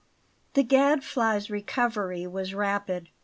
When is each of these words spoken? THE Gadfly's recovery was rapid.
THE 0.55 0.63
Gadfly's 0.63 1.51
recovery 1.51 2.25
was 2.25 2.55
rapid. 2.55 3.09